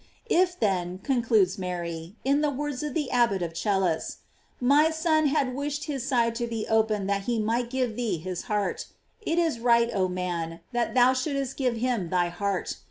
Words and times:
* 0.21 0.25
If 0.41 0.59
then, 0.59 0.97
concludes 0.97 1.59
Mary, 1.59 2.15
in 2.25 2.41
the 2.41 2.49
words 2.49 2.81
of 2.81 2.95
the 2.95 3.11
Abbot 3.11 3.43
of 3.43 3.53
Celles, 3.55 4.17
my 4.59 4.89
Son 4.89 5.27
had 5.27 5.53
wish 5.53 5.77
ed 5.81 5.83
his 5.93 6.07
side 6.07 6.33
to 6.41 6.47
be 6.47 6.65
opened 6.67 7.07
that 7.07 7.25
he 7.25 7.37
might 7.39 7.69
give 7.69 7.95
thee 7.95 8.17
his 8.17 8.45
heart,f 8.49 8.95
it 9.21 9.37
is 9.37 9.59
right, 9.59 9.91
oh 9.93 10.07
man, 10.07 10.61
that 10.71 10.95
thou 10.95 11.13
shouldst 11.13 11.55
give 11.55 11.75
him 11.77 12.09
thy 12.09 12.29
heart. 12.29 12.77